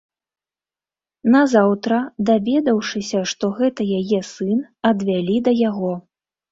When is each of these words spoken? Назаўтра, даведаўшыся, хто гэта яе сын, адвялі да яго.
Назаўтра, 1.35 1.99
даведаўшыся, 2.31 3.23
хто 3.33 3.45
гэта 3.61 3.81
яе 4.03 4.19
сын, 4.35 4.69
адвялі 4.95 5.37
да 5.49 5.61
яго. 5.69 5.93